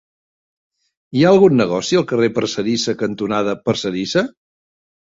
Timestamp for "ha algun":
1.25-1.57